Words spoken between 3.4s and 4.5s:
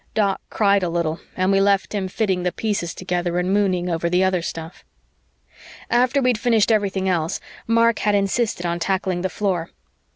mooning over the other